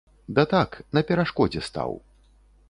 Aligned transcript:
Да 0.37 0.45
так, 0.53 0.79
на 0.99 1.03
перашкодзе 1.11 1.63
стаў. 1.69 1.95